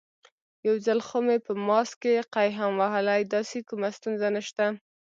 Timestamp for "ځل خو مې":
0.85-1.37